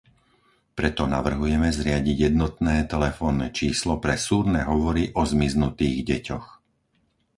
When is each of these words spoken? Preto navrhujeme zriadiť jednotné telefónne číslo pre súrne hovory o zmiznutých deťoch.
Preto 0.77 1.03
navrhujeme 1.15 1.69
zriadiť 1.79 2.17
jednotné 2.33 2.75
telefónne 2.93 3.47
číslo 3.59 3.93
pre 4.05 4.15
súrne 4.27 4.61
hovory 4.69 5.03
o 5.19 5.29
zmiznutých 5.31 5.97
deťoch. 6.11 6.47